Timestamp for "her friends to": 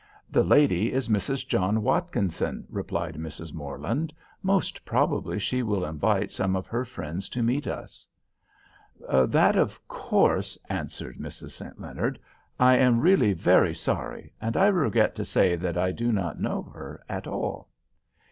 6.65-7.43